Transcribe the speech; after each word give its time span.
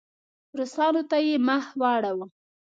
روسانو 0.57 1.01
ته 1.09 1.17
یې 1.27 1.35
مخ 1.47 1.65
واړاوه. 1.79 2.25